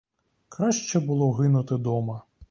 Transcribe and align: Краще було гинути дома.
Краще 0.49 0.99
було 0.99 1.31
гинути 1.33 1.77
дома. 1.77 2.21